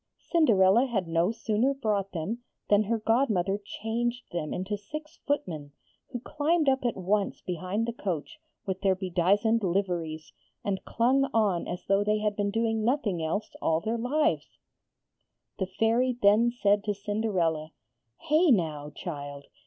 Cinderella 0.17 0.87
had 0.87 1.07
no 1.07 1.31
sooner 1.31 1.75
brought 1.75 2.11
them 2.11 2.39
than 2.71 2.81
her 2.85 2.97
godmother 2.97 3.59
changed 3.63 4.23
them 4.31 4.51
into 4.51 4.75
six 4.75 5.19
footmen, 5.27 5.73
who 6.09 6.19
climbed 6.19 6.67
up 6.67 6.83
at 6.83 6.97
once 6.97 7.41
behind 7.41 7.85
the 7.85 7.93
coach 7.93 8.39
with 8.65 8.81
their 8.81 8.95
bedizened 8.95 9.61
liveries, 9.63 10.33
and 10.63 10.83
clung 10.85 11.29
on 11.35 11.67
as 11.67 11.85
though 11.85 12.03
they 12.03 12.17
had 12.17 12.35
been 12.35 12.49
doing 12.49 12.83
nothing 12.83 13.21
else 13.23 13.53
all 13.61 13.79
their 13.79 13.99
lives. 13.99 14.57
The 15.59 15.67
Fairy 15.67 16.17
then 16.19 16.49
said 16.49 16.83
to 16.85 16.95
Cinderella: 16.95 17.69
'Hey 18.27 18.49
now, 18.49 18.89
child! 18.89 19.45